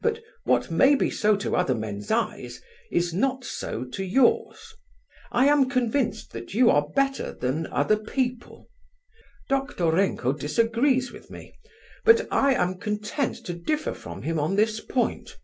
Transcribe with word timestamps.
But 0.00 0.22
what 0.44 0.70
may 0.70 0.94
be 0.94 1.10
so 1.10 1.36
to 1.36 1.54
other 1.54 1.74
men's 1.74 2.10
eyes 2.10 2.62
is 2.90 3.12
not 3.12 3.44
so 3.44 3.84
to 3.84 4.02
yours. 4.02 4.72
I 5.30 5.44
am 5.46 5.68
convinced 5.68 6.32
that 6.32 6.54
you 6.54 6.70
are 6.70 6.88
better 6.88 7.32
than 7.34 7.66
other 7.66 7.98
people. 7.98 8.70
Doktorenko 9.50 10.32
disagrees 10.38 11.12
with 11.12 11.30
me, 11.30 11.52
but 12.06 12.26
I 12.32 12.54
am 12.54 12.76
content 12.78 13.36
to 13.44 13.52
differ 13.52 13.92
from 13.92 14.22
him 14.22 14.40
on 14.40 14.56
this 14.56 14.80
point. 14.80 15.36